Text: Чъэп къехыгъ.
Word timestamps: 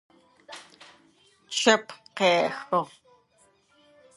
Чъэп 1.57 1.85
къехыгъ. 2.17 2.81